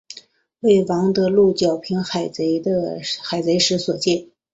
[0.61, 4.31] 为王得禄剿平海贼时所建。